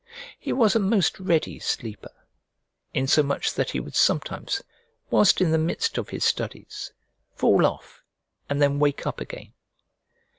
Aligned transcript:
He 0.39 0.51
was 0.51 0.75
a 0.75 0.79
most 0.79 1.19
ready 1.19 1.59
sleeper, 1.59 2.11
insomuch 2.91 3.53
that 3.53 3.69
he 3.69 3.79
would 3.79 3.95
sometimes, 3.95 4.63
whilst 5.11 5.41
in 5.41 5.51
the 5.51 5.59
midst 5.59 5.99
of 5.99 6.09
his 6.09 6.25
studies, 6.25 6.91
fall 7.35 7.67
off 7.67 8.01
and 8.49 8.59
then 8.59 8.79
wake 8.79 9.05
up 9.05 9.21
again. 9.21 9.53